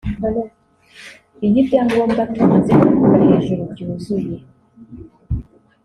[1.45, 4.35] Iyo ibyangombwa tumaze kuvuga hejuru byuzuye